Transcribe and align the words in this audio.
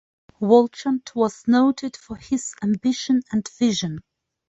Walchand 0.39 1.11
was 1.13 1.47
noted 1.47 1.95
for 1.95 2.15
his 2.15 2.55
ambition 2.63 3.21
and 3.31 3.47
vision. 3.47 3.99